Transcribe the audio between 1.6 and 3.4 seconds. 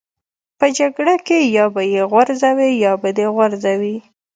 به یې غورځوې یا به دې